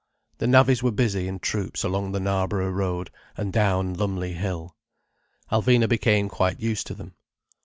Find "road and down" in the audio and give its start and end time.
2.71-3.93